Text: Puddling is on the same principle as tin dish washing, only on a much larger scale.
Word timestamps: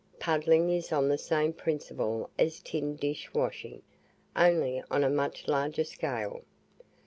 Puddling 0.17 0.71
is 0.71 0.91
on 0.91 1.09
the 1.09 1.17
same 1.19 1.53
principle 1.53 2.31
as 2.39 2.59
tin 2.59 2.95
dish 2.95 3.31
washing, 3.35 3.83
only 4.35 4.81
on 4.89 5.03
a 5.03 5.11
much 5.11 5.47
larger 5.47 5.83
scale. 5.83 6.41